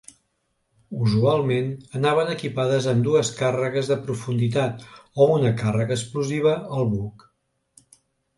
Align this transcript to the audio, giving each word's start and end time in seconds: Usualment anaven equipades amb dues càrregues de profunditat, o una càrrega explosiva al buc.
Usualment 1.07 1.67
anaven 1.99 2.31
equipades 2.35 2.87
amb 2.93 3.05
dues 3.09 3.31
càrregues 3.41 3.91
de 3.93 3.99
profunditat, 4.09 4.87
o 5.19 5.29
una 5.35 5.53
càrrega 5.61 5.97
explosiva 5.99 6.57
al 6.81 6.91
buc. 6.97 7.29